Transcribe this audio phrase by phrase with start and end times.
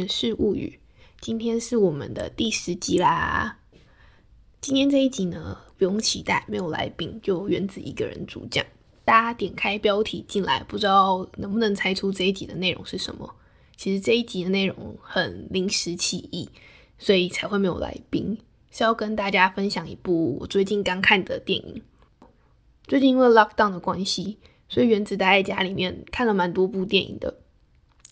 [0.00, 0.78] 好，欢迎打开《源氏物语》，
[1.20, 3.58] 今天是我们的第十集啦。
[4.60, 8.64] 今天这一集呢，不用期待，没有来宾，就原子一个人主讲。
[9.04, 13.34] 大家点开标题进来，不知道能不能猜出这一集的内容是什么？
[13.76, 16.48] 其实这一集的内容很临时起意，
[16.98, 18.38] 所以才会没有来宾，
[18.70, 21.82] 是要跟大家分享一部我最近刚看的电影。
[22.86, 24.38] 最近因为 lockdown 的关系，
[24.68, 27.38] 所以原子待在家里面看了蛮多部电影的。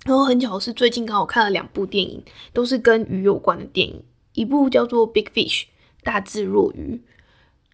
[0.09, 2.23] 然后很巧的是，最近刚好看了两部电影，
[2.55, 4.03] 都是跟鱼有关的电影。
[4.33, 5.65] 一部叫做《Big Fish》
[6.03, 7.03] 大智若愚，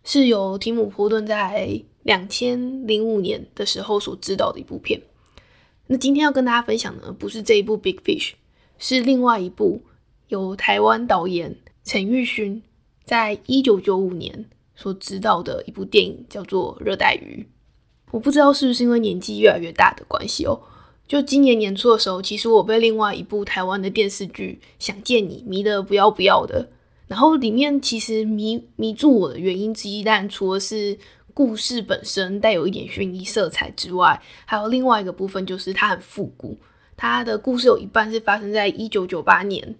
[0.02, 5.00] 是由提姆·波顿在两千零五年的时候所指导的一部片。
[5.86, 8.30] 那今天要跟大家分享的不是这一部《Big Fish》，
[8.78, 9.82] 是另外一部
[10.26, 12.60] 由台湾导演陈玉勋
[13.04, 17.46] 在一九九五年所指导的一部电影，叫做《热带鱼》。
[18.10, 20.60] 我不知道是不是因为年纪越来越大的关系哦。
[21.06, 26.70] 就今年年初的时候，其实我被另外一部台湾的电视剧《想见你》迷得不要不要的。
[27.06, 30.96] 然后里面其实迷迷住我的原因之一，但除了是
[31.34, 36.56] 故事本身带有一点悬疑色彩之外，还有另外一个部分就是它很复古。
[36.96, 39.74] 它的故事有一半是发生在一九九八年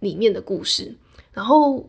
[0.00, 0.96] 里面的故事。
[1.32, 1.86] 然后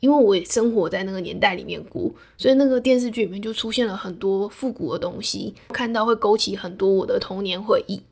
[0.00, 8.02] 因为我也生活在那个年代里面过，所以那个电视剧里面就出现了很多复古的东西，看到会勾起很多我的童年回忆。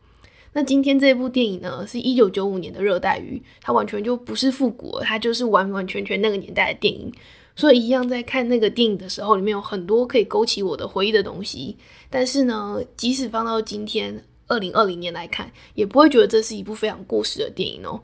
[0.59, 7.13] 那今天这部电影呢，是一九九五年的《热带鱼》，它完全就不是复古，它就是完完全全那个年代的电影。
[7.55, 11.77] 所以一样在看那个电影的时候，里面有很多可以勾起我的回忆的东西。
[12.11, 18.01] 但是呢，即使放到今天二零二零年来看，也不会觉得这是一部非常过时的电影哦。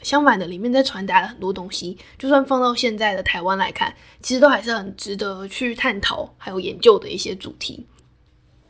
[0.00, 3.92] 相反的，里面在传达了很多东西，就算放到现在的台湾来看，
[4.22, 7.84] 其实都还是很值得去探讨还有研究的一些主题。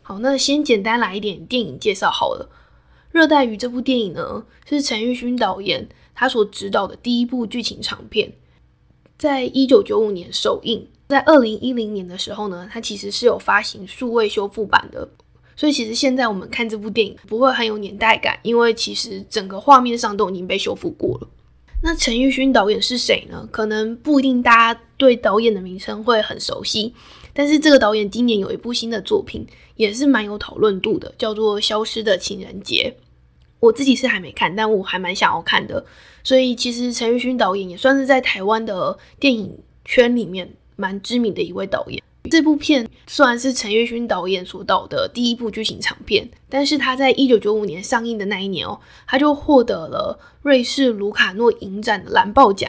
[0.01, 2.49] 好，那先简单来一点电影介绍好了。
[3.17, 8.31] 《热带鱼》这部电影呢，是陈玉勋导演他所执导的第一部剧情长片，
[9.17, 15.09] 在一九九五年首映，在二零一零年的时候呢，它其实是有发行数位修复版的，
[15.57, 21.29] 所以其实现在我们看这部电影不会很有年代感，因为其实整个画面上都已经被修复过了。
[21.83, 23.49] 那陈玉勋导演是谁呢？
[23.51, 26.93] 可能不一定大家对导演的名称会很熟悉，
[27.33, 29.47] 但是这个导演今年有一部新的作品，
[29.77, 32.95] 也是蛮有讨论度的，叫做《消失的情人节》。
[33.61, 35.85] 我自己是还没看，但我还蛮想要看的。
[36.23, 42.03] 所以其实陈玉勋导演也算是在台湾的电影圈里面蛮知名的一位导演。
[42.29, 52.69] 这部片虽然是陈玉勋导演所导的第一部剧情长片，但是他在一九九五年上映的那一年哦，他就获得了瑞士卢卡诺影展的蓝豹奖、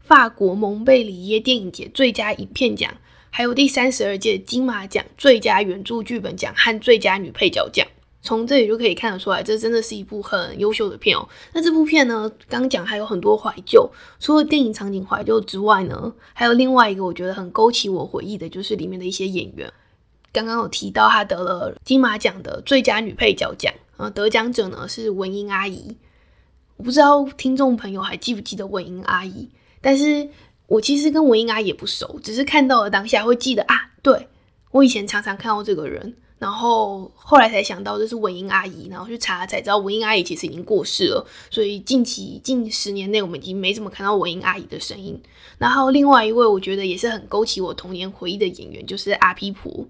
[0.00, 2.90] 法国蒙贝里耶电影节最佳影片奖，
[3.28, 7.86] 还有第三十二届金马奖最佳原著剧本奖和最佳女配角奖。
[8.24, 11.28] 从这里就可以看得出来，这真的是一部很优秀的片哦。
[11.52, 13.86] 那这部片呢，刚讲还有很多怀旧，
[14.18, 19.70] 除了电影场景怀旧之外呢，还有另外一个我觉得很勾起我回忆的，就是里面的一些演员。
[20.32, 25.94] 刚刚有提到他得了金马奖的最佳女配角奖，呃，得奖者呢是文英阿姨。
[26.78, 29.50] 我不知道听众朋友还记不记得文英阿姨，
[29.82, 30.30] 但是
[30.66, 34.28] 我其实跟文英阿姨也不熟，只是看到了当下会记得啊，对
[34.70, 36.16] 我以前常常看到这个人。
[36.38, 41.26] 然后后来才想到这是文英阿姨，然后去查才知道文英阿姨其实已经过世了。
[41.50, 45.20] 所以近期近十年内我们已经没怎么看到文英阿姨的身影。
[45.56, 49.86] 然后另外一位我觉得也是很勾起我童年回忆的演员就是阿皮婆。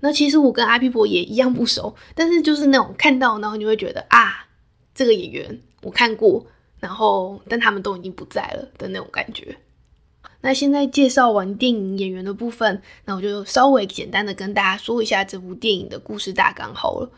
[0.00, 4.48] 那其实我跟阿皮婆也一样不熟，但是就是那种看到然后你会觉得啊，
[4.94, 6.44] 这个演员我看过，
[6.80, 9.56] 然后但他们都已经不在了的那种感觉。
[10.42, 17.10] 那现在介绍完电影演员的部分，那我就稍微简单的跟大家说一下这部电影的故事大纲好了。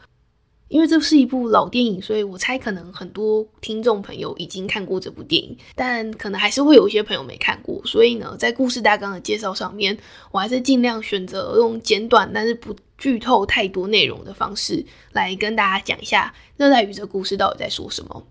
[0.69, 7.81] 因为这是一部老电影，所以我猜可能很多听众朋友已经看过这部电影，但可能还是会有一些朋友没看过。
[7.85, 9.97] 所以呢，在故事大纲的介绍上面，
[10.33, 18.27] 我还是尽量选择用简短但是不剧透太多内容的方式来跟大家讲一下《热带鱼》这故事到底在说什么。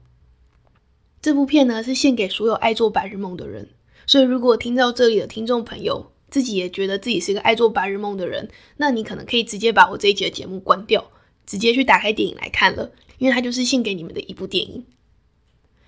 [1.21, 3.69] 这部片呢，是献给所有爱做白日梦的人。
[4.05, 11.11] 所以，如果听到这里的听众朋友自己也觉得自己是一个爱做白日梦的人，那你可能可以直接把我这一集的节目关掉，
[11.45, 14.85] 直接去打开电影来看了，因为它就是献给你们的一部电影。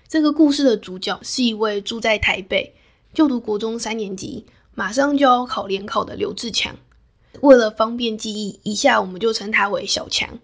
[0.08, 2.74] 这个故事的主角是一位住在台北、
[3.12, 6.76] 就读国中三年级、马上就要考联考的刘志强。
[7.40, 10.38] 为了方便记忆，以下我们就称他为小强。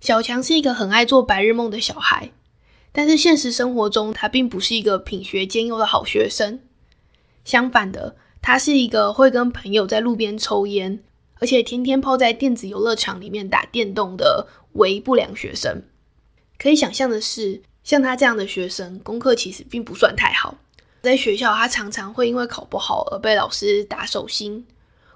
[0.00, 2.30] 小强是一个很爱做白日梦的小孩，
[2.92, 6.60] 但是现实生活中，他并不是一个品学兼优的好学生。
[7.48, 11.02] 相反的，他是一个会跟朋友在路边抽烟，
[11.36, 15.82] 而且天天泡在电子游乐场里面打电动的唯不良学生。
[16.58, 20.58] 可以想象的是，像他这样的学生，功课其实并不算太好。
[21.00, 24.64] 在学校，他常常会因为考不好而被老师打手心；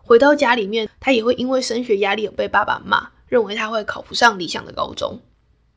[0.02, 5.20] 回到家里面，他也会因为升学压力而被爸爸骂，认为他会考不上理想的高中。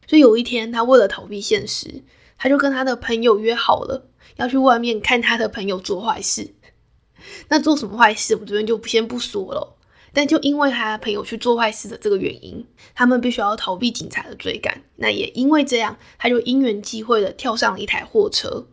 [0.08, 2.02] 所以有一天，他为了逃避现实，
[2.38, 6.54] 他就跟他的朋友约好了，要去外面看他的朋友做坏事。
[7.50, 9.78] 那做什么坏事，我这边就先不说了。
[10.14, 14.82] 但就因为他朋友去做坏事的这个原因，他们必须要逃避警察的追赶。
[14.96, 18.68] 那也因为这样，他就因缘际会的跳上了一台货车。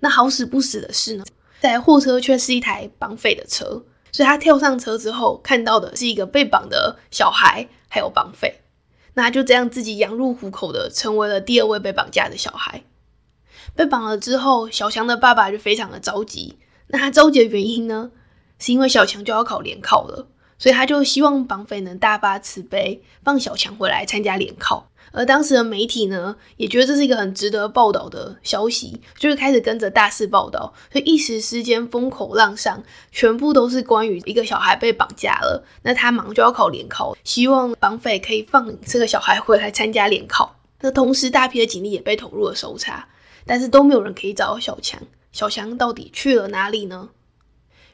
[0.00, 1.24] 那好死不死的是呢，
[1.60, 8.60] 这台货车却是一台绑匪的车，所以他跳上车之后，看到的是一个被绑的小孩，还有绑匪。
[9.12, 12.84] 那他就这样自己羊入虎口的成为了第二位被绑架的小孩。
[13.78, 16.56] 被绑了之后，小强的爸爸就非常的着急。
[16.88, 18.10] 那他着急的原因呢，
[18.58, 20.26] 是因为小强就要考联考了，
[20.58, 24.90] 所以他就希望绑匪能大发慈悲，放小强回来参加联考。
[25.12, 32.82] 而当时的媒体呢，也觉得这是一个很值得报道的消息，就是开始跟着大肆报道，所以一时之间风口浪上，
[33.12, 35.64] 全部都是关于一个小孩被绑架了。
[35.82, 40.56] 那他马上就要考联考，希望绑匪可以放这个小孩回来参加联考。
[40.80, 43.06] 那同时，大批的警力也被投入了搜查，
[43.46, 45.00] 但是都没有人可以找到小强。
[45.32, 47.10] 小强到底去了哪里呢？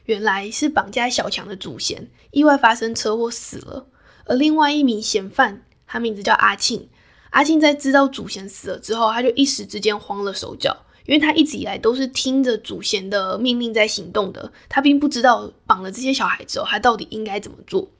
[0.05, 3.87] 原来是绑架小强的祖先意外发生车祸死了，
[4.25, 6.89] 而另外一名嫌犯，他名字叫阿庆。
[7.31, 17.91] 阿庆在知道祖先死了之后，他就一时之间慌了手脚，因为他一直以来都是听着祖先的命令在行动的，他并不知道绑了这些小孩之后，他到底应该怎么做。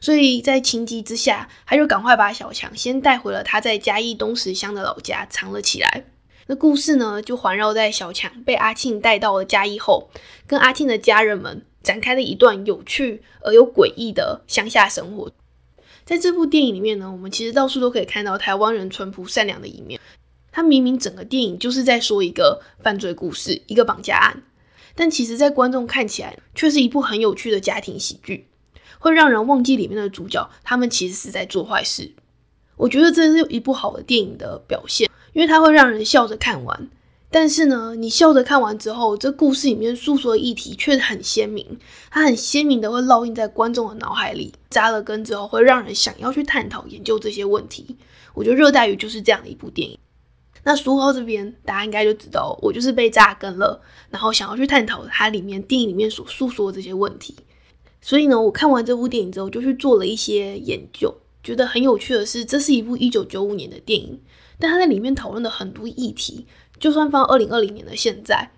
[0.00, 6.04] 所以在情急之下，他就赶快把小强先带回了他在嘉义东石乡的老家，藏了起来。
[6.50, 10.10] 那故事呢，就环绕在小强被阿庆带到了嘉义后，
[10.48, 15.30] 跟阿庆的家人们展开了一段有趣而又诡异的乡下生活。
[16.04, 20.00] 在这部电影里面呢，我们其实到处都可以看到台湾人淳朴善良的一面。
[20.50, 24.42] 他明明整个电影就是在说一个犯罪故事，一个绑架案，
[24.96, 28.48] 但其实，在观众看起来，却是一部很有趣的家庭喜剧，
[28.98, 32.10] 会让人忘记里面的主角，他们其实是在做坏事。
[32.80, 36.88] 我觉得这是一部好的电影的表现，因为它会让人笑着看完。
[37.30, 41.78] 但是呢，你笑着看完之后，这故事里面诉说的议题却很鲜明，
[42.10, 47.98] 它很鲜明的会烙印在观众的脑海里，扎了根之后会让人想要去探讨研究这些问题。
[48.32, 49.98] 我觉得《热带鱼》就是这样的一部电影。
[50.64, 53.78] 那书后这边大家应该就知道，我就是被扎根了，
[54.08, 57.36] 然后想要去探讨它里面电影里面所诉说的这些问题。
[58.00, 64.20] 所以呢，我看完这部电影之后，就去做了一些研究，觉得很有趣的是，这是一部一九九五年的电影，
[64.58, 66.46] 但它在里面讨论的很多议题。
[66.78, 68.50] 就算放二零二零年的现在，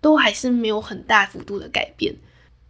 [0.00, 2.14] 都还是没有很大幅度的改变，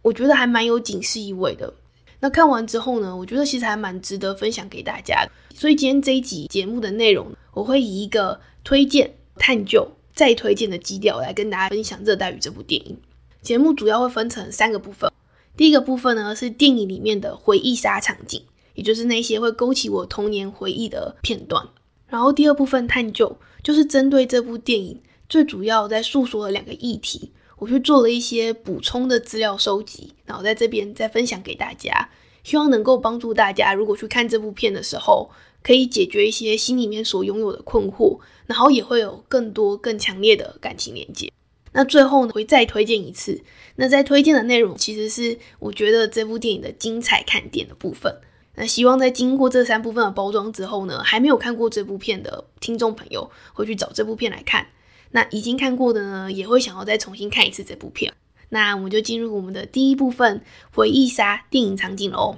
[0.01, 1.73] 我觉得还蛮有警示意味的。
[2.21, 5.27] 那看完之后呢，我觉得其实还蛮值得分享给大家。
[5.53, 12.97] 所以今天这一集节目的内容，我会以一个推荐、探究、再推荐的基调来跟大家分享《热带鱼》这部电影。
[13.41, 15.11] 节目主要会分成三个部分，
[15.55, 18.41] 第一个部分呢是电影里面的回忆杀场景，
[18.75, 21.67] 也就是那些会勾起我童年回忆的片段。
[22.07, 23.35] 然后第二部分探究。
[23.63, 32.11] 就是针对这部电影最主要在诉说的两个议题，我去做了一些补充的资料收集，然后在这边再分享给大家，
[32.43, 35.31] 希望能够帮助大家，如果去看这部片的时候，
[35.63, 41.31] 可以解决一些心里面所拥有的困惑，然后也会有更多更强烈的感情连接。
[41.71, 43.41] 那最后呢，会再推荐一次。
[43.77, 48.15] 那在推荐的内容其实是我觉得这部电影的精彩看点的部分。
[48.57, 54.67] 那希望在经过这三部分的包装之后呢，还没有看过这部片的听众朋友会去找这部片来看。
[55.11, 58.13] 那已经看过的呢，也会想要再重新看一次这部片。
[58.49, 60.41] 那我们就进入我们的第一部分
[60.73, 62.37] 回忆杀电影场景喽。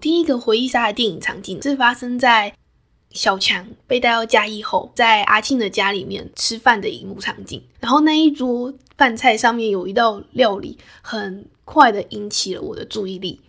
[0.00, 2.54] 第一个回忆杀的电影场景是发生在。
[3.14, 13.40] 小强被带到嘉义后，在阿庆的家里面吃饭的一幕场景，然后那一桌饭菜上面有一道料理，很快的引起了我的注意力，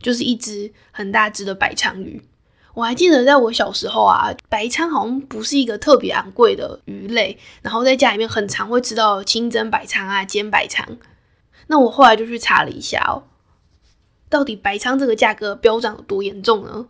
[0.00, 2.22] 就是一只很大只的白鲳鱼。
[2.72, 10.84] 我还记得在我小时候啊，白鲳好像不是一个特别昂贵的鱼类，然后在家里面很常会吃到清蒸白鲳啊、煎白鲳。
[11.66, 13.26] 那我后来就去查了一下哦，
[14.28, 16.86] 到底白鲳这个价格飙涨有多严重呢？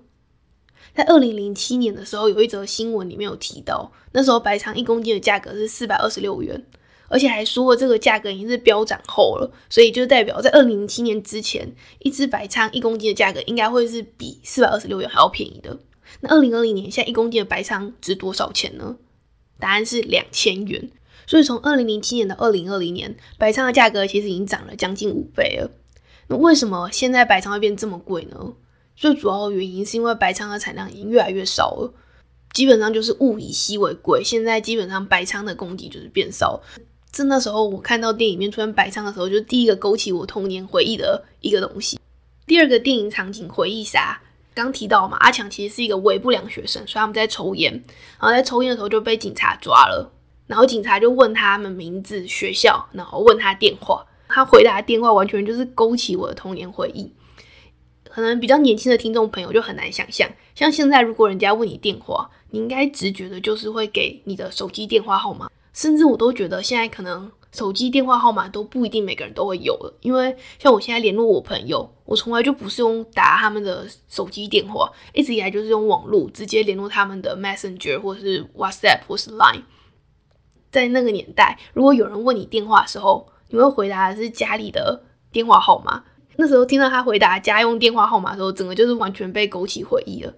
[0.95, 6.67] 在二零零七年的时候，有一则新闻里面有提到，那时候白肠一公斤的价格是四百二十六元，
[7.09, 15.79] 而且还说这个价格已经是飙涨后了，所以就代表在二零零七年之前，一只白肠一公斤的价格应该会是比四百二十六元还要便宜的。
[16.21, 18.97] 那二零二零年现在一公斤的白肠值多少钱呢？
[19.59, 20.91] 答案是两千元。
[21.27, 25.71] 所以从二零零七年到二零二零年，白肠的价格其实已经涨了将近五倍了。
[26.27, 28.53] 那为什么现在白仓会变这么贵呢？
[29.01, 31.95] 最主要的原因是因为白仓的产量已经越来越少了，
[32.53, 34.23] 基本上就是物以稀为贵。
[34.23, 36.61] 现在基本上白仓的供给就是变少。
[37.11, 41.99] 在那时候我看到电影里面出现白仓的时候，就是第一个勾起我童年回忆的一个东西。
[42.47, 44.21] 第二个电影场景回忆杀，
[44.53, 47.73] 刚提到嘛，阿强其实是一个伪不良学生，所以他们在抽烟，
[48.21, 50.13] 然后在抽烟的时候就被警察抓了。
[50.47, 54.05] 然后警察就问他们名字、学校，然后问他电话。
[54.29, 57.11] 他回答电话完全就是勾起我的童年回忆。
[58.11, 65.49] 可能比较年轻的听众朋友就很难想象，像现在如果人家问你电话，你应该直觉的就是会给你的手机电话号码。
[65.73, 79.63] 甚至我都觉得现在可能手机电话号码都不一定每个人都会有了，因为像我现在联络我朋友，我从来就不是用打他们的手机电话，一直以来就是用网络直接联络他们的 Messenger 或是 WhatsApp 或是 Line。
[80.73, 86.05] 在那个年代，如果有人问你电话的时候，你会回答的是家里的电话号码。
[86.37, 90.33] 那时候听到他回答家用电话号码的时候，整个就是完全被勾起回忆了。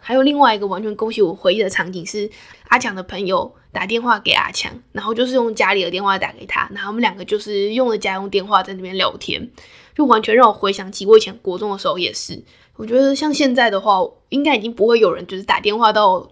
[0.00, 2.30] 还有另外一个完全勾起我回忆的场景是
[2.68, 9.50] 阿强的朋友打电话给阿强，然后就是用家里的电话打给他，然后我们两个就是用了家用电话在那边聊天，
[9.94, 12.42] 就完全让我回想起我以前国中的时候也是。
[12.76, 16.28] 我觉得像现在的话，应该已经不会有人就是打电话到。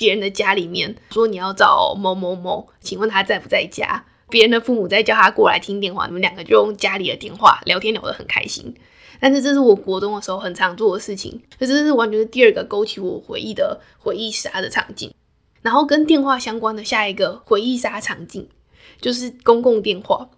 [0.00, 4.04] 别人的家里面说你要找某某某，请问他在不在家？
[4.30, 8.74] 别人的父母在叫他过来听电话，你们两个就用家里的电话聊天，聊得很开心。
[9.20, 15.12] 但是这是我国中的时候很常做的事情，这这是完全是第二个勾起我回忆的回忆杀的场景。
[15.60, 18.48] 然后跟电话相关的下一个回忆杀场景
[19.00, 20.30] 就是公共电话。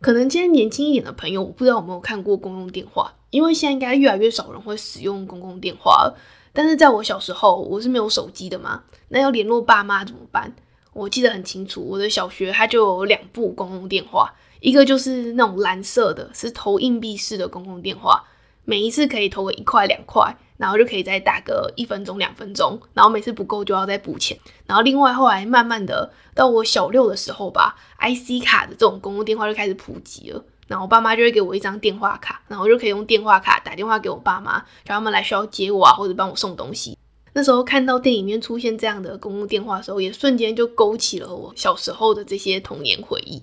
[0.00, 6.18] 可能今天年轻一点的朋友，我不知道有没有看过公共电话，因为现在应该越来越少人会使用公共电话了。
[6.52, 10.52] 但是在我小时候，我是没有手机的嘛，那要联络爸妈怎么办？
[10.92, 18.22] 我记得很清楚，我的小学它就有两部公共电话，一个就是那种蓝色的，是投硬币式的公共电话，
[18.64, 24.38] 每一次可以投个一块两块，然后就可以再打个一分钟两分钟，然后每次不够就要再补钱。
[24.66, 30.44] 然后另外后来慢慢的到我小六的时候吧，IC 卡的这种公共电话就开始普及了。
[30.68, 36.96] 然后我爸妈就会给我一张电话卡，然后我就可以用电话卡打电话给我爸妈，叫他们来学校接我啊，或者帮我送东西。
[37.34, 43.42] 那时候看到电影里面出现这样的公共电话的时候，也瞬间就勾起了我小时候的这些童年回忆。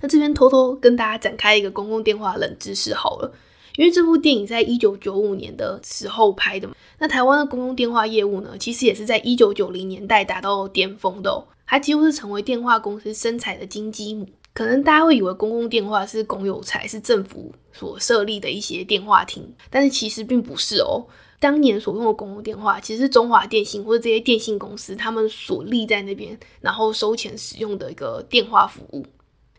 [0.00, 3.32] 那这边偷偷跟大家展开一个公共电话冷知识好了，
[3.76, 6.74] 因为这部电影在一九九五年的时候拍的嘛。
[6.98, 14.28] 那台湾的公共电话业务呢，其实也是在一九九零年代达到巅峰的哦，它几乎是成为电话公司生产的金鸡母。
[14.52, 21.06] 可能大家会以为公共电话是公有财，是政府所设立的一些电话亭，但是其实并不是哦。
[21.38, 29.02] 当年所用的公共电话，其实是中华电信或者这些电信公司他们所立在那边，然后收钱使用的一个电话服务，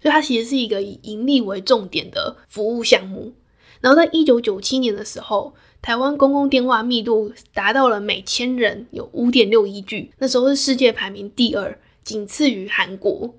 [0.01, 3.33] 所以它其实是一个以盈利为重点的服务项目。
[3.79, 5.53] 然后在一九九七年的时候，
[5.83, 13.35] 台湾公共电话密度达到了每千人有五点六一 G，那时候是世界排名第二，仅次于韩国。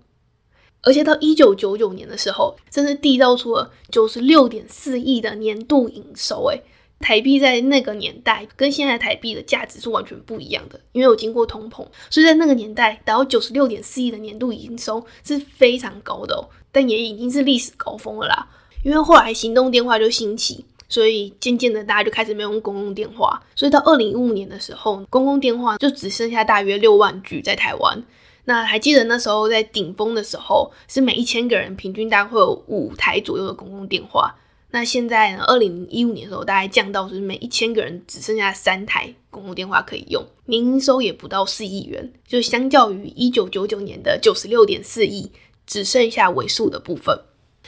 [0.83, 6.45] 而且到一九九九年的时候，真是缔造出了九十六点四亿的年度营收。
[6.52, 6.62] 诶，
[7.00, 16.49] 台币在那个年代跟现在台币的价值是完全不一样的，因为有经过通膨，所以在那个年代达到九十六点四亿的年度营收是非常高的哦。
[16.71, 18.49] 但也已经是历史高峰了啦。
[18.85, 23.43] 因为后来行动电话就兴起，所以渐渐的大家就开始没有用公共电话。
[23.55, 28.02] 所以到二零一五年的时候，公共电话就只剩下大约六万句在台湾。
[28.45, 34.35] 那还记得那时候在顶峰的时候，是每一千个人平均大概会有五台左右的公共电话。
[34.70, 45.32] 那现在呢，二零一五年的时候，大概降到就是每一千个人只剩下三台公共电话可以用，年营收也不到四亿元，就相较于一九九九年的九十六点四亿，
[45.66, 47.18] 只剩下尾数的部分。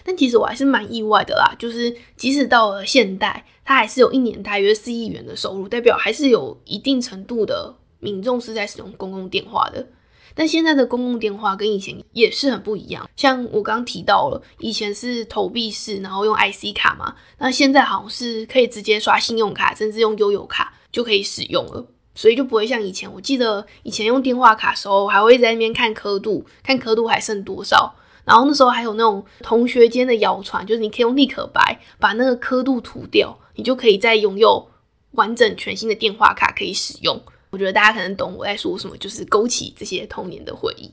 [0.05, 9.87] 但其实我还是蛮意外的啦，就是即使到了现代，它还是有一年大约四亿元的收入，代表还是有一定程度的民众是在使用公共电话的。
[10.35, 23.13] 但现在的公共电话跟以前也是很不一样，像我刚提到了，以前是投币式，然后用 IC 卡嘛，那现在好像是可以直接刷信用卡，甚至用悠游卡就可以使用了，所以就不会像以前。
[23.13, 27.95] 我记得以前用电话卡时候，还会在那边看刻度，看刻度还剩多少，
[28.25, 34.69] 然后那时候还有那种同学间的谣传，就是你可以用立可白把那个刻度涂掉，你就可以再拥有
[35.13, 37.21] 完整全新的电话卡可以使用。
[37.51, 40.91] 我觉得大家可能懂我在说什么，就是勾起这些童年的回忆。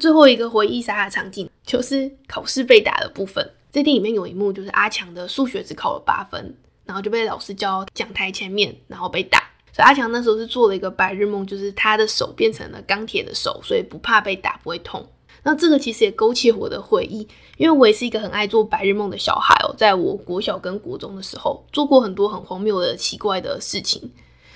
[0.00, 3.48] 最后一个回忆杀的场景就是考试被打的部分。
[3.70, 6.54] 在电影里面有一幕，就是阿强的数学只考了八分，
[6.84, 9.38] 然后就被老师叫到讲台前面，然后被打。
[9.72, 15.06] 所以阿强那时候是做了一个白日梦，就是他的手变成了钢铁的手，所以不怕被打，不会痛。
[15.44, 19.74] 那这个其实也勾起我的回忆，因为我也是一个很爱做白日梦的小孩哦。
[19.76, 24.10] 在我国小跟国中的时候，做过很多很荒谬的奇怪的事情。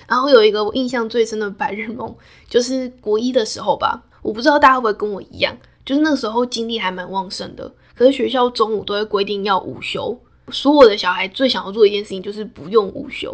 [0.07, 2.15] 然后有一个我印象最深的白日梦，
[2.49, 4.03] 就是国一的时候吧。
[4.23, 7.71] 我不知道大家会不会跟我一样，就是那个时候精力还蛮旺盛的。
[7.95, 10.19] 可是学校中午都会规定要午休，
[10.51, 13.31] 所有的小孩最想要做一件事情就是不用午休，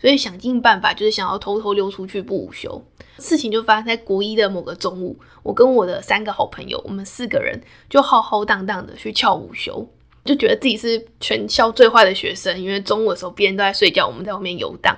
[0.00, 2.82] 所以想尽办法就是想要偷偷溜出去不午休。
[3.18, 9.86] 事情就发生在国一的某个中午，我跟我的三个好朋友，我们四个人就浩浩荡荡的去翘午休，
[10.24, 14.96] 就觉得自己是全校最坏的学生，因为中午的时候别人都在睡觉，我们在外面游荡。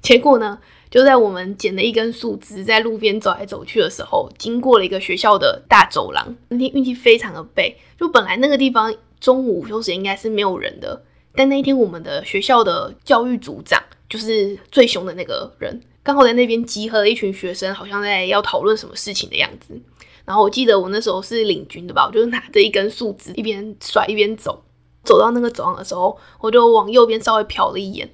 [0.00, 0.58] 结果呢，
[0.90, 6.36] 就在我们捡了一根树枝，在路边走来走去的时候，经过了一个学校的大走廊。
[6.48, 11.02] 那天运气非常的背，就本来那个地方中午午休时应该是没有人的，
[11.34, 15.80] 但那一天我们的学校的教育组长就是最凶的那个人。
[16.02, 19.78] 刚好在那边集合了一群学生，好像在要讨论什么事情的样子。
[20.24, 24.62] 然后我记得我那时候是领军的吧，我就拿着一根树枝，一边甩一边走。
[25.04, 28.10] 走到那个走廊的时候，我就往右边稍微瞟了一眼。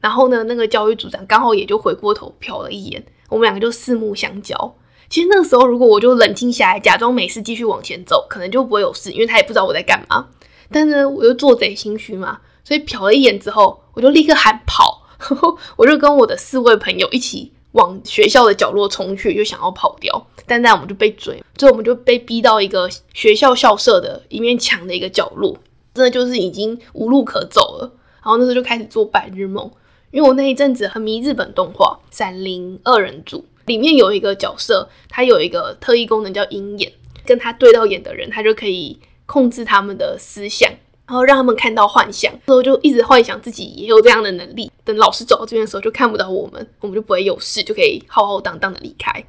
[0.00, 4.74] 然后呢，那个教育组长刚好也就回过头瞟了一眼，我们两个就四目相交。
[5.08, 10.28] 其实那个时候，如果我就冷静下来，假装没事继续往前走，可能就不会有事，因为他也不知道我在干嘛。
[10.70, 15.06] 但是我又做贼心虚嘛，所以瞟了一眼之后，我就立刻喊跑。
[15.76, 25.58] 我就跟我的四位朋友一起往学校的角落冲去，就想要跑掉，但那我们就被追，最后我们就被逼到一个学校校舍的一面墙的一个角落，
[25.92, 27.92] 真的就是已经无路可走了。
[28.22, 29.70] 然后那时候就开始做白日梦，
[30.10, 36.92] 因为我那一阵子很迷日本动画《闪灵二人组》，里面有一个角色，他有一个特异功能叫鹰眼，
[37.24, 40.70] 跟他对到眼的人，他就可以控制他们的思想。
[41.06, 44.70] 然后让他们看到幻象，之后就一直幻想自己也有这样的能力。
[44.84, 49.24] 等老师走到这边的时候，就看不到我们，我们就不会有事，就可以浩浩荡荡的离开。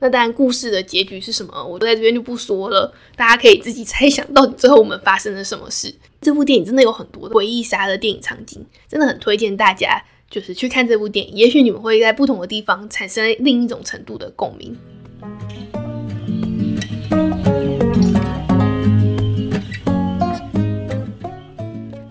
[0.00, 5.94] 那当然，故事的结局是什么，我都在这边就不说了，大家可以自己猜想到底最后我们发生了什么事。
[6.20, 14.76] 这部电影真的有很多的回忆杀的电影场景，真的很推荐大家就是去看这部电影，也许你们会在不同的地方产生另一种程度的共鸣。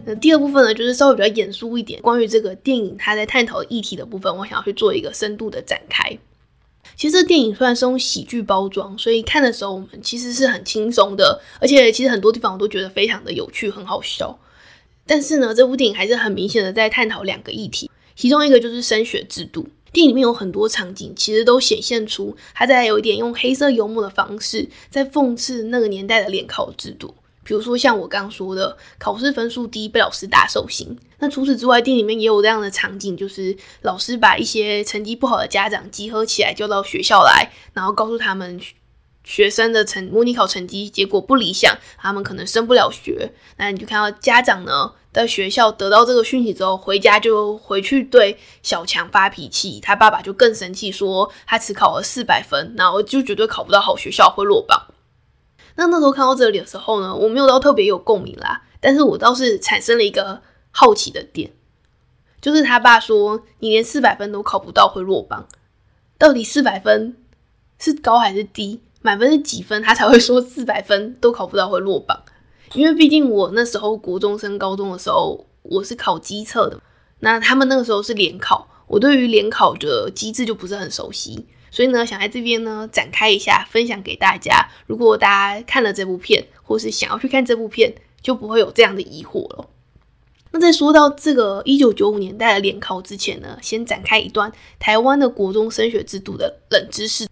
[0.05, 6.17] 那第二部分呢，就是稍微比较严肃一点，关于这个电影它在探讨议题的部分，我想要去做一个深度的展开。
[6.95, 14.39] 其实这电影虽然是用喜剧包装，所以看的时候我们其实是很轻松的，而且其实很多地方我都觉得非常的有趣，很好笑。
[15.05, 19.67] 但是呢，这部电影还是很明显的在探讨两个议题，其中一个就是升学制度。
[19.91, 27.13] 电影里面有很多场景，其实都显现出他在有一点用黑色幽默的方式，在讽刺那个年代的联考制度。
[27.45, 30.97] 比如说像我刚刚说的，考试分数低被老师打手心。
[31.19, 38.59] 那除此之外，电影里面也有这样的场景，就是老师把一些成绩不好的家长集合起来，叫到学校来，然后告诉他们
[39.23, 43.31] 学生的成模拟考成绩结果不理想，他们可能升不了学。
[43.57, 54.87] 那你就看到家长呢，在学校得到这个讯息之后，回家就回去对小强发脾气，他爸爸就更生气，说他只考了四百分，然后就绝对考不到好学校，会落榜。
[55.75, 61.51] 那那时候看到这里的时候呢，我没有到特别有共鸣啦，但是我倒是产生了一个好奇的点，
[62.41, 65.47] 就是他爸说你连四百分都考不到会落榜，
[66.17, 67.15] 到底四百分
[67.77, 68.79] 是高还是低？
[69.01, 69.83] 满分是几分？
[69.83, 72.23] 他才会说四百分都考不到会落榜？
[72.73, 76.81] 因为毕竟我那时候国中升高中的时候，我是考机测的，
[77.19, 81.45] 那他们那个时候是联考，我对于联考的机制就不是很熟悉。
[81.71, 84.67] 所以呢，想在这边呢展开一下，分享给大家。
[84.87, 89.69] 如果大家看了这部片，或是想要去看这部片，就不会有这样的疑惑了。
[90.51, 97.27] 那在说到这个一九九五年代的联考之前呢，先展开一段台湾的国中升学制度的冷知识。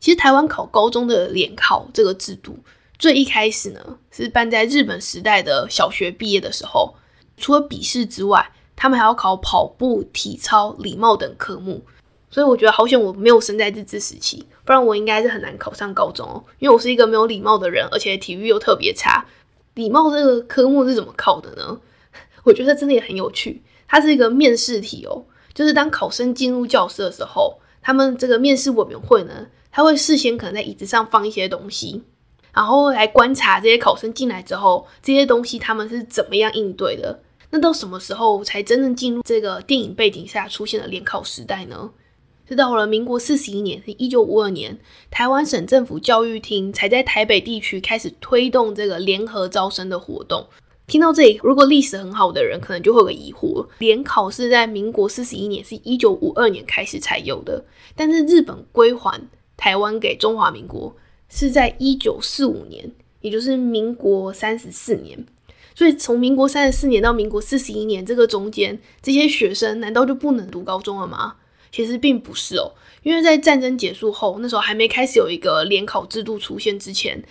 [0.00, 2.58] 其实台湾考高中的联考这个制度，
[2.98, 6.96] 最一开始呢是办在日本时代的小学毕业的时候，
[7.36, 11.82] 除了笔试之外，他们还要考跑步、体操、礼貌等科目。
[12.30, 16.44] 所以我觉得好险我没有生在日治时期，不然我应该是很难考上高中哦。
[16.58, 19.24] 因为我是一个没有礼貌的人，而且体育又特别差。
[19.74, 21.80] 礼貌这个科目是怎么考的呢？
[22.44, 23.62] 我觉得真的也很有趣。
[23.86, 32.02] 它是一个面试题哦，就是当考生进入教室的时候，他们这个面试委员会呢，他会事先可能在椅子上放一些东西，
[32.52, 37.20] 然后来观察这些考生进来之后，这些东西他们是怎么样应对的。
[37.50, 41.88] 那到什么时候才真正进入这个电影背景下出现的联考时代呢？
[42.48, 44.78] 是到了民国四十一年，是一九五二年，
[45.10, 50.46] 台湾省政府教育厅才在台北地区开始推动这个联合招生的活动。
[50.86, 57.62] 听到这里，如果历史很好的人，可能就会有个疑惑：联考是在民国四十一年，是一九五二年开始才有的，
[57.94, 59.20] 但是日本归还
[59.58, 60.96] 台湾给中华民国，
[61.28, 65.26] 是在一九四五年，也就是民国三十四年。
[65.74, 71.34] 所以从民国三十四年到民国四十一年这个中间，这些学生难道就不能读高中了吗？
[71.70, 77.22] 其实并不是哦，因为在战争结束后，那时候还没开始有一个联考制度出现之前，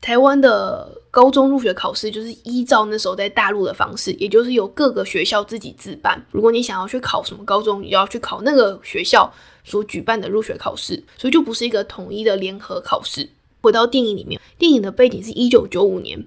[0.00, 6.24] 台湾的高中入学考试就是依照那时候在大陆的方式，也就是由各个学校自己自办。
[6.30, 13.28] 如果你想要去考什么高中，你就要去考那个学校所举办的入学考试，所以就不是一个统一的联合考试。
[13.60, 16.26] 回到电影里面，电影的背景是一九九五年。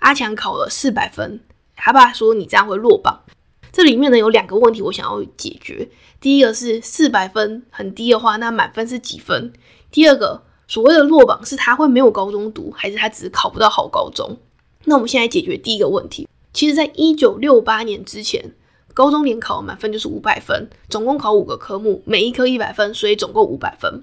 [0.00, 1.40] 阿强考了四百分，
[1.74, 3.22] 他爸说你这样会落榜。
[3.72, 5.88] 这里面呢有两个问题我想要解决。
[6.20, 9.52] 第一个是四百分很低的话，那满分是几分？
[9.90, 14.36] 第二个所谓的落榜是他会没有高中读，还是他只是考不到好高中？
[14.84, 16.28] 那我们现在解决第一个问题。
[16.52, 18.52] 其实，在一九六八年之前，
[18.94, 24.02] 高中联考满分就是五百分，总共考五个科目，每一科一百分，所以总共五百分。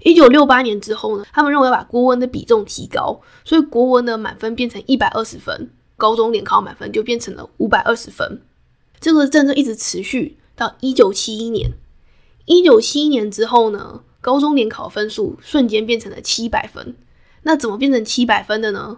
[0.00, 8.40] 一九六八年之后呢，他们认为要把国文的比重提高，所以国文的满分变成一百二十分，高中联考满分就变成了五百二十分。
[9.04, 11.72] 这个政策一直持续到一九七一年。
[12.46, 16.96] 一九七一年之后呢，高中联考分数瞬间变成了七百分。
[17.42, 18.96] 那怎么变成七百分的呢？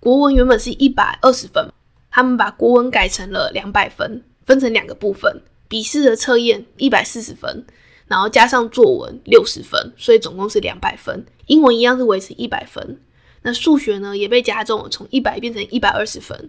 [0.00, 1.70] 国文原本是一百二十分，
[2.10, 7.66] 他们把国文改成了两百分，分成两个部分，笔试的测验一百四十分。
[8.06, 11.26] 然后加上作文六十分，所以总共是两百分。
[11.48, 12.98] 英文一样是维持一百分。
[13.42, 16.48] 那数学呢也被加重了，从一百变成一百二十分。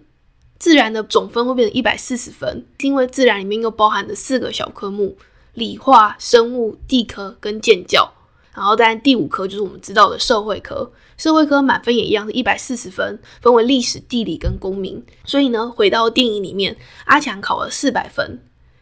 [0.60, 5.18] 自然的总分会变成一百四十分，因为自然里面又包含了四个小科目：
[5.54, 8.12] 理化、生物、地科跟建教。
[8.54, 15.04] 然后当然第五科就是我们知道的社会科，社会科满分也一样是一百四十分，分为历史、地理跟公民。
[15.24, 18.40] 所以呢，回到电影里面，阿强考了四百分，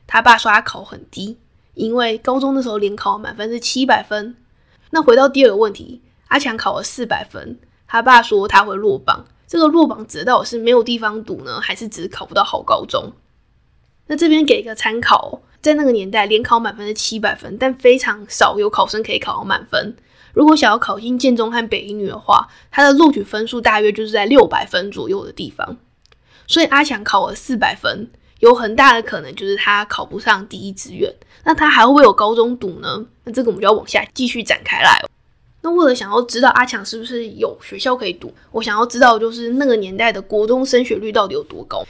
[0.07, 1.37] 他爸说他考很低。
[1.73, 4.37] 因为高中的时候联考满分是七百分，
[4.91, 9.25] 那回到第二个问题，阿强考了四百分，他爸说他会落榜。
[9.47, 13.11] 这个落榜指到底是没有地方读呢，还是只是考不到好高中？
[14.07, 19.95] 那这边给一个参考，在那个年代联考满分是七百分，但非常少有考生可以考到满分。
[20.33, 25.77] 如果想要考进建中和北一女的话，她的录取分数大约就是在六百分左右的地方。
[26.47, 28.09] 所以阿强考了四百分。
[28.41, 31.11] 有很大的可能就是他考不上第一志愿，
[31.45, 33.05] 那他还会不会有高中读呢？
[33.23, 35.01] 那这个我们就要往下继续展开来。
[35.65, 41.83] 那为了想要知道阿强是不是有学校可以读，我想要知道就是那个年代的国中升学率到底有多高。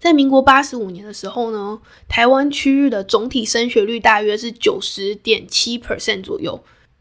[0.00, 6.60] 在民国八十五年的时候呢，台湾区域的总体升学率大约是九十点七 percent 左右，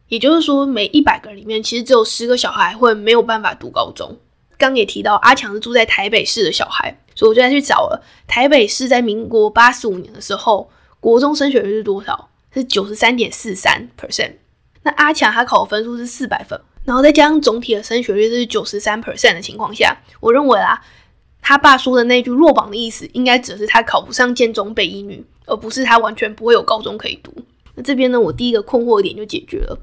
[0.10, 4.15] 也就是说每一百个里面其实只有十个小孩会没有办法读高中。
[4.56, 6.96] 刚也提到阿强是住在台北市的小孩。
[7.15, 12.30] 所以我就再去找了台北市在民国八十五年的时候，国中升学率是多少？
[12.54, 14.34] 是九十三点四三 percent。
[14.84, 20.82] 那阿强他考的分数是四百分，然后再加上总体的升学率是九十三 percent 的情况下，我认为啊，
[21.42, 27.34] 他爸说的那句落榜的意思，应该只是他考不上建中北一女，而不是他完全不会有高中可以读。
[27.76, 29.78] 那这边呢，我第一个困惑点就解决了。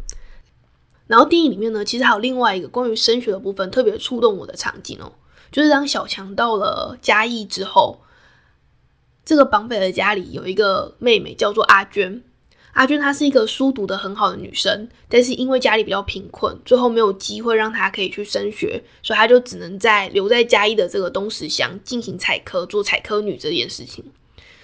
[1.07, 5.13] 然后电影里面呢，其实还有另外一个关于升学的部分，特别触动我的场景哦。
[5.53, 8.01] 就是当小强到了嘉义之后，
[9.25, 12.23] 这个绑匪的家里有一个妹妹叫做阿娟。
[12.77, 24.05] 阿娟她是一个书读的很好的女生，但是因为家里比较贫困，最后没有机会让她可以去升学，所以她就只能在留在嘉义的这个东石乡进行采科，做采科女这件事情。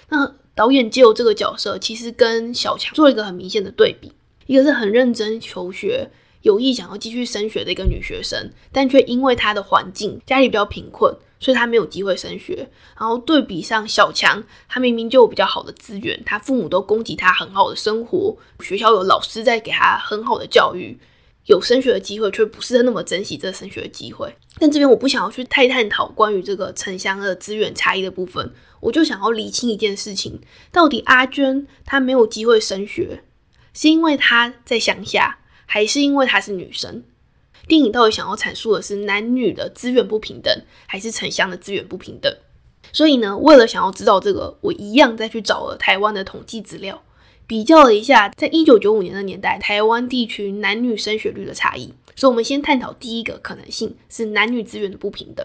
[0.09, 4.11] 那导演借由这个角色，其实跟小强做一个很明显的对比，
[4.45, 6.07] 一个是很认真求学。
[6.43, 12.67] 有意想要继续升学的一个女学生，但却因为她的环境家里比较贫困，所以她没有机会升学。
[12.97, 20.97] 然后对比上小强，他明明就有比较好的资源，他父母都供给他很好的生活，学校有老师在给他很好的教育，
[21.47, 24.33] 有升学的机会，却不是那么珍惜这升学的机会。
[24.59, 30.39] 但这边我不想要去太探讨关于这个城乡的资源差异的部分，我就想要理清一件事情：
[30.71, 33.23] 到底阿娟她没有机会升学，
[33.73, 35.39] 是因为她在乡下？
[35.65, 37.03] 还是因为她是女生，
[37.67, 40.53] 电影到底想要阐述的是男女的资源不平等，
[40.85, 42.35] 还是城乡的资源不平等？
[42.91, 47.01] 所以呢，为了想要知道这个，我一样再去找了台湾的统计资料，
[47.47, 51.93] 比较了一下，在一九九五年的年代，台湾地区男女升学率的差异。
[52.15, 55.43] 所以，我们先探讨第一个可能性是男女资源的不平等。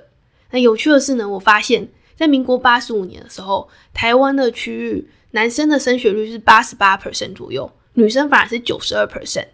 [0.51, 9.47] 那有趣的是呢，我发现，在民国八十五年的时候，台湾的区域男生的升学率是八十八 percent 左右，女生反而是九十二 percent。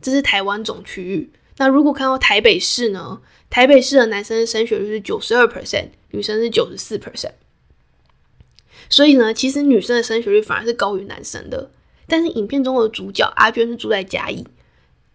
[0.00, 1.30] 这是台湾总区域。
[1.58, 3.20] 那如果看到台北市呢？
[3.48, 7.30] 台北市的男生升学率是九十二 percent，女生是九十四 percent。
[8.90, 11.70] 所以呢，其实女生的升学率反而是高于男生的。
[12.08, 14.44] 但是影片中的主角阿娟是住在嘉义，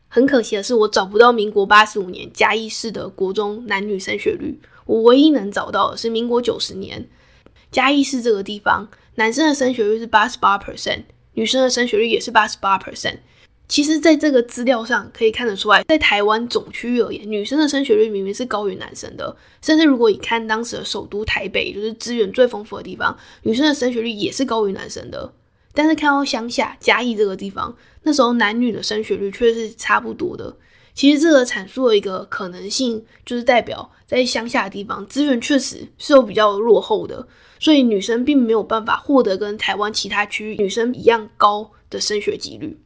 [0.08, 4.60] 很可惜的是，我找不到民国八十五年嘉义市的国中男女升学率。
[4.86, 7.08] 我唯一能找到的是民国九十年
[7.69, 13.17] 嘉义市这个地方，男生的升学率是八十八 percent，女生的升学率也是八十八 percent。
[13.71, 19.34] 其实，在这个资料上可以看得出来，在台湾总区域而言，女生的升学率明明是高于男生的。
[19.62, 25.31] 甚至如果你看当时的首都台北，就是资源最丰富的地方，女生的升学率也是高于男生的。
[25.73, 30.53] 但是看到乡下嘉义这个地方，那时候男女的升学率却是差不多的。
[30.93, 37.25] 其实这个阐述了一个可能性，就是代表在乡下的地方资源确实是有比较落后的，
[37.57, 42.77] 所以女生并没有办法获得跟台湾其他区域女生一样高的升学几率。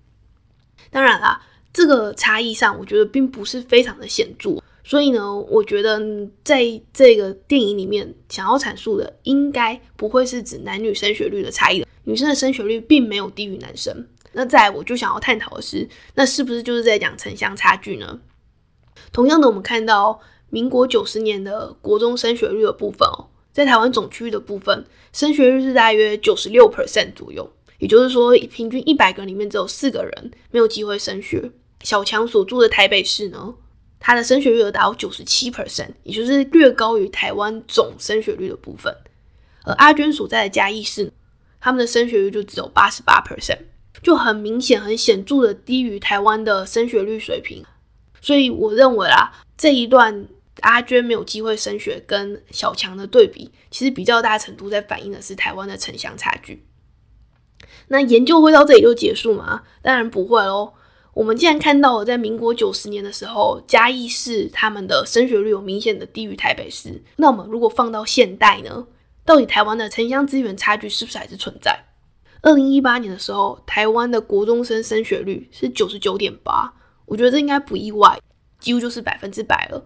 [0.96, 1.42] 当然啦，
[1.74, 4.64] 这个差异上我觉得并不是非常的显著。
[4.82, 6.02] 所以呢，我觉得
[6.42, 14.08] 在这个电影里面想要阐述的，应该不会是指男女升学率的差异女生的升学率并没有低于男生。
[14.32, 18.22] 那再我就想要探讨的是，那是不是就是在讲城乡差距呢？
[19.12, 31.52] 同样的，我们看到民国九十年的国中升学率的部分哦，在台湾总区域的部分，升学率是大约九十六 percent 左右，也就是说，平均一百个里面只有四个人没有机会升学。
[31.82, 33.54] 小强所住的台北市呢？
[34.00, 38.96] 它的升学率达到九十七 percent，也就是略高于台湾总升学率的部分。
[39.64, 41.12] 而阿娟所在的嘉义市，
[41.60, 43.60] 他们的升学率就只有八十八 percent，
[44.04, 47.64] 就很明显、很显著的低于台湾的升学率水平。
[48.22, 50.28] 所以我认为啊，这一段
[50.62, 56.64] 阿娟没有机会升学跟小强的对比，其实比较大程度在反映的是台湾的城乡差距。
[57.88, 59.64] 那研究会到这里就结束吗？
[59.82, 60.74] 当然不会喽。
[61.14, 68.86] 我们既然看到了在民国九十年的时候，嘉义市他们的升学率有明显的低于台北市，那我们如果放到现代呢？
[69.24, 71.86] 到底台湾的城乡资源差距是不是还是存在？
[72.42, 76.74] 二零一八年的时候，台湾的国中生升学率是九十九点八，
[77.06, 78.20] 我觉得这应该不意外，
[78.60, 79.84] 几乎就是百分之百了。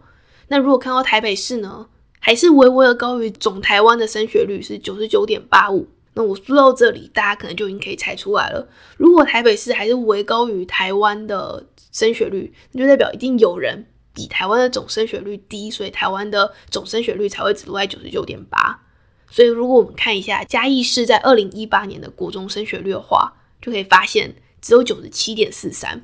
[0.47, 1.87] 那如果看到台北市呢，
[2.19, 5.87] 还是微微的高于总台湾的升学率是九十九点八五。
[6.13, 8.67] 那我说到这里，大家可能就已经可以猜出来了。
[8.97, 18.81] 如果台北市还是为高于台湾的升学率，那就代表一定有人比台湾的总升学率低，所以台湾的总升学率才会只落在九十九点八。
[19.29, 26.03] 所以如果我们看一下嘉义市在二零一八年的国中升学率的话，就可以发现只有九十七点四三。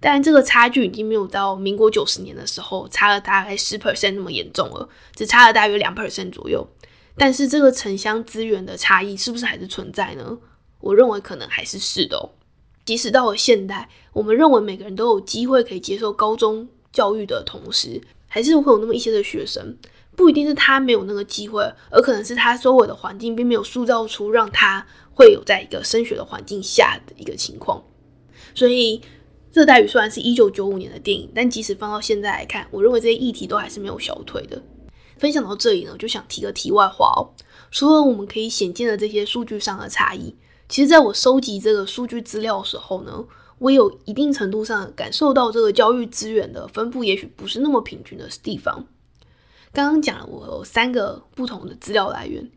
[0.00, 6.64] 当然，这个差距已经没有到民国九十年的时候差了大概十 percent 那么严重了，只差了大约两 percent 左右。
[7.18, 10.38] 但是这个城乡资源的差异是不是还是存在呢？
[10.80, 12.30] 我认为可能还是是的哦。
[12.84, 19.76] 即使到了现代，我们认为每个人都有机会可以接受高中教育的同时，还是会有那么一些的学生，
[20.16, 27.82] 不一定是他没有那个机会，而可能是他周围的环境并没有塑造出让他会有在一个升学的环境下的一个情况。
[28.54, 28.98] 所以，
[29.52, 34.62] 《热带雨》虽然是一九九五年的电影，但即使放到现在来看，我认为这些议题都还是没有消退的。
[35.18, 37.34] 分享到这里呢，就想提个题外话哦。
[37.70, 40.34] 除了我们可以显见的这些数据上的差异，
[40.68, 43.24] 其实在我收集这个数据资料的时候呢，
[43.58, 48.86] 我有一定程度上感受到这个教育资源的分布也许不是那么平均的地方。
[49.72, 52.50] 刚刚讲了，我有三个不同的资料来源。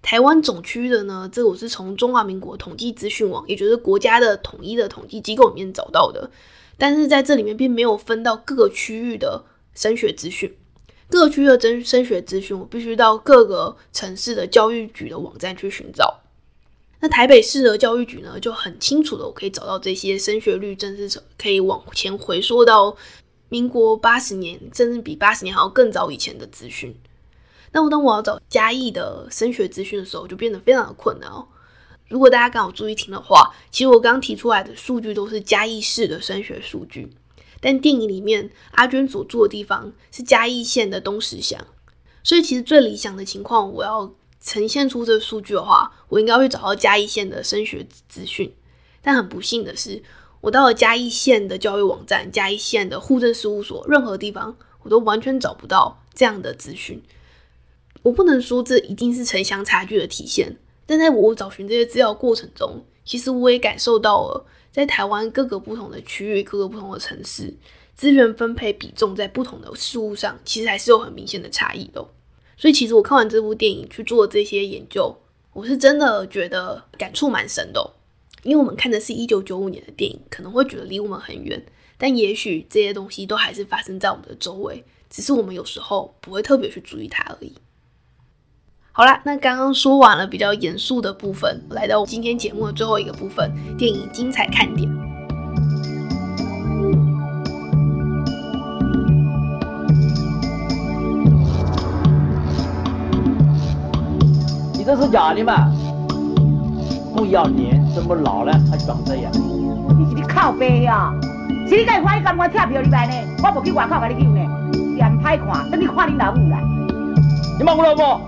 [0.00, 6.30] 台湾总区的呢，这个我是从中华民国统计资讯网，也就是国家的统一的统计机构里面找到的。
[6.78, 9.44] 但是在这里面并没有分到各个区域的
[9.74, 10.52] 升学资讯。
[11.12, 16.20] 各区的升升学资讯，我必须到各个城市的教育局的网站去寻找。
[17.00, 22.96] 那台北市的教育局呢，就很清楚的，我可以找到这些升学率，正是可以往前回溯到
[23.50, 26.96] 民国八十年，甚至比八十年还要更早以前的资讯。
[27.72, 31.46] 那我当我要找嘉义的升学资讯的时候，就变得非常的困难哦。
[32.08, 37.12] 如果大家刚好注意听的话，其实我刚刚提出来的数据都是嘉义市的升学数据。
[37.62, 41.64] 但电影里面阿娟所住的地方是嘉义县的东石乡，
[42.24, 48.52] 所以其实最理想的情况，我要呈现出这个数据的话，我应该会找到嘉义县的升学资讯。
[49.00, 50.02] 但很不幸的是，
[50.40, 57.00] 我到了嘉义县的教育网站、嘉义县的户政事务所，任何地方我都完全找不到这样的资讯。
[58.02, 64.46] 我不能说这一定是城乡差距的体现，但在我找寻这些资料过程中，其实我也感受到了。
[64.72, 67.54] 在台湾各个不同的区域、各个不同的城市，
[67.94, 72.04] 资源分配比重在不同的事物上，其实还是有很明显的差异的。
[72.56, 75.14] 所以，其实我看完这部电影去做这些研究，
[75.52, 77.94] 我是真的觉得感触蛮深的。
[78.42, 81.64] 因为我们看的是一九九五年的电影，可能会觉得离我们很远，
[81.98, 87.52] 但也许这些东西都还是发生在我们的周围，只是我们有时候不会特别去注意它而已。
[88.94, 94.86] 好啦，那刚刚说完了比较严肃的部分，来到今天节目的最后一个部分——电影精彩看点。
[104.74, 105.72] 你这是假的嘛？
[107.16, 109.32] 不要脸，这么老了还长这样？
[109.32, 111.14] 你是你靠背呀、啊？
[111.66, 113.14] 是你该花一干我贴票里边呢？
[113.42, 114.40] 我不去外口给你叫呢，
[114.96, 116.62] 脸歹看，等你看你老母来。
[117.58, 118.20] 你骂我老婆？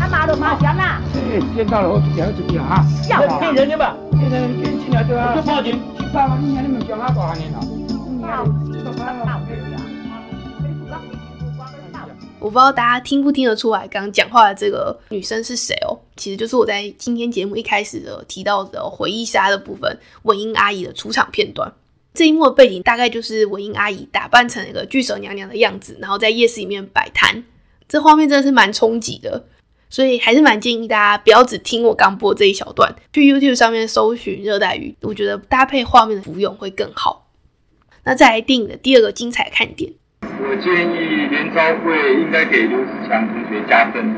[0.00, 1.00] 啊骂就骂嫌啦。
[1.14, 2.84] 哎，见到了我就讲一句啊！
[3.40, 3.96] 骗人的吧？
[4.12, 5.34] 骗人，骗进来对吧？
[5.36, 5.80] 就报警。
[5.98, 6.38] 去报啊！
[6.40, 7.60] 你看你们讲他多少年了？
[8.22, 9.80] 靠死，都快闹死了。
[12.38, 15.98] 我不知道大家听不听得出来，刚刚讲话的这个女生是谁哦？
[16.16, 21.70] 其实就是我在今天节目一开始的提到的回忆杀的部分，文英阿姨的出场片段。
[22.14, 27.44] 这一幕的背景大概就是文英阿姨打扮成一个巨蛇娘娘的样子，然后在夜市里面摆摊。
[27.86, 29.44] 这画面真的是蛮冲击的，
[29.90, 37.26] 所以还是蛮建议大家不要只听我刚播这一小段，去 YouTube 上面搜寻热带鱼，我觉得搭配画面的服用会更好。
[38.04, 39.92] 那再来电影的第二个精彩看点。
[40.22, 44.16] 我建议联招会应该给刘子强同学加分。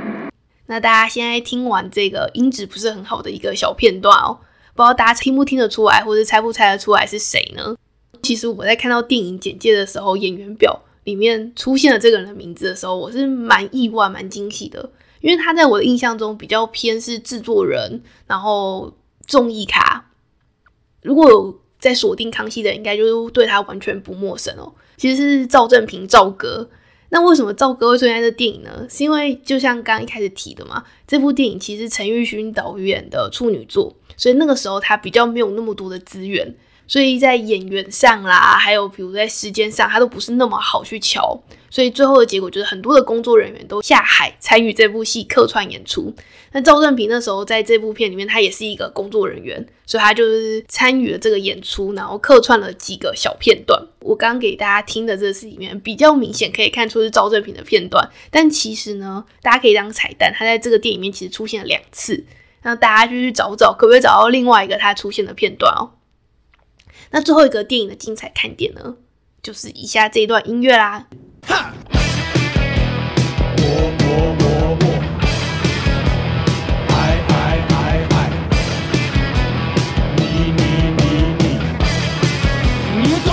[0.66, 4.38] 那大家现在听完这个音质不是很好的一个小片段哦，
[4.74, 7.74] 不知道大家听不听得出来，或者猜不猜得出来是谁呢？
[8.22, 14.90] 其实我在看到电影简介的时候，演员表里面出现了这个人的名字的时候，我是蛮意外、蛮惊喜的，
[15.22, 18.94] 因为他在我的印象中比较偏是制作人，然后
[19.26, 20.10] 综艺咖。
[21.00, 24.74] 如果有在锁定康熙的，应该就对他完全不陌生哦。
[24.96, 26.68] 其实是赵正平，赵哥。
[27.08, 28.86] 那为什么赵哥会出现在这电影呢？
[28.88, 36.54] 是因为就像刚一开始提的嘛，这部电影其实陈玉勋导演的处女作，所以那个时候他比较没有那么多的资源，
[36.92, 41.42] 所以在演员上啦，还有比如在时间上，他都不是那么好去瞧。
[41.70, 46.14] 所以最后的结果就是很多的工作人员都下海参与这部戏客串演出。
[46.52, 53.82] 那赵正平那时候在这部片里面，他也是一个工作人员，所以他就是参与了这个演出，然后客串了几个小片段。
[54.00, 62.26] 我刚给大家听的这是里面比较明显可以看出是赵正平的片段，但其实呢，大家可以当彩蛋，他在这个电影里面其实出现了两次，
[62.64, 65.88] 那大家就去找找，可不可以找到另外一个他出现的片段哦？
[67.14, 68.96] 那最后一个电影的精彩看点呢，
[69.42, 71.06] 就是以下这一段音乐啦。
[73.58, 73.64] 我
[73.98, 74.06] 我
[74.40, 74.44] 我
[74.80, 74.84] 我，
[80.16, 80.22] 你
[80.56, 80.62] 你
[80.96, 81.02] 你
[81.36, 81.44] 你，
[83.02, 83.28] 你多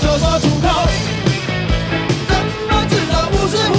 [0.00, 0.66] 就说出口，
[2.26, 2.32] 怎
[2.68, 3.74] 么知道不是胡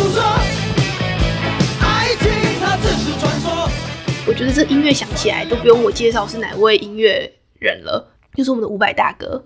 [2.19, 2.21] 情
[2.61, 3.09] 它只是。
[4.27, 8.07] 我觉得这音乐响起来都不用我介绍是哪位音乐人了，
[8.39, 9.43] 就是我们的五百大哥。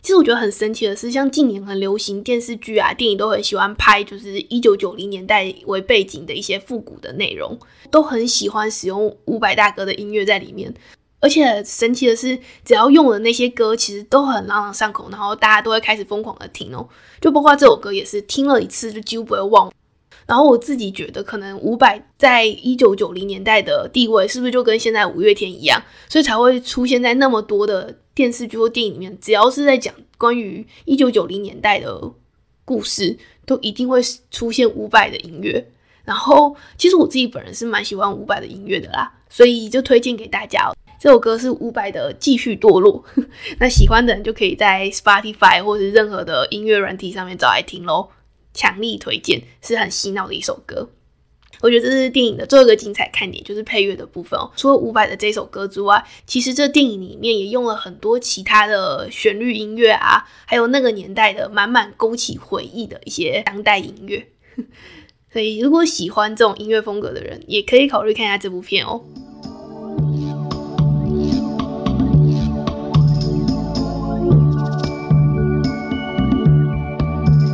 [0.00, 7.58] 其实我觉得很神奇的是，像近年很流行电视剧啊、电影都很喜欢拍，就是一九九零年代为背景的一些复古的内容，
[7.90, 10.72] 都很喜欢使用五百大哥的音乐在里面。
[11.20, 16.88] 而且神奇的是，只要用的那些歌，其实都很朗朗上口，然后大家都会开始疯狂的听哦。
[17.20, 19.70] 就包括这首歌也是听了一次就几乎不会忘。
[20.30, 29.18] 然后我自己觉得，可能伍佰在一九九零年代的地位，是不是就跟现在五月天一样，所以才会出现在那么多的电视剧或电影里面。
[29.20, 32.12] 只要是在讲关于一九九零年代的
[32.64, 35.66] 故事，都一定会出现伍佰的音乐。
[36.04, 40.70] 然后，其实我自己本人是蛮喜欢伍佰的音乐的啦，所以就推荐给大家哦。
[41.00, 43.04] 这首歌是伍佰的《继续堕落》，
[43.58, 48.10] 那喜欢的人就可以在 Spotify 或者任何的音乐软体上面找来听喽。
[48.60, 50.90] 强力推荐，是很洗脑的一首歌。
[51.62, 54.50] 我觉得这是电影的最后一个精彩看点，就是配乐的部分哦。
[54.54, 64.28] 除了伍佰的这首歌之外，其实这电影里面也用了很多其他的旋律音乐啊，还有那个年代的满满勾起回忆的一些当代音乐。
[65.32, 69.02] 所以，如果喜欢这种音乐风格的人，也可以考虑看一下这部片哦。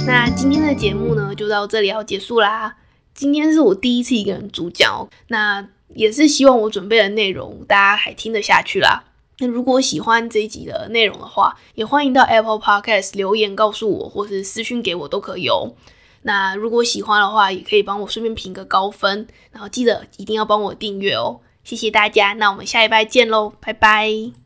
[0.07, 2.77] 那今天的节目呢，就到这里要结束啦。
[3.13, 9.05] 今天是我第一次一个人主讲哦，那也是希望我准备的内容大家还听得下去啦。
[9.41, 15.75] 那如果喜欢这一集的内容的话，也欢迎到 Apple Podcast 留言告诉我，或是私讯给我都可以哦。
[16.23, 21.41] 那如果喜欢的话，也可以帮我顺便评个高分，然后记得一定要帮我订阅哦。
[21.65, 24.46] 谢谢大家，那我们下一拜见喽，拜拜。